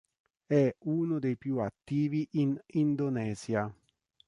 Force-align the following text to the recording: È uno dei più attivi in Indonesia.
È 0.47 0.73
uno 0.85 1.19
dei 1.19 1.37
più 1.37 1.59
attivi 1.59 2.27
in 2.31 2.59
Indonesia. 2.71 3.71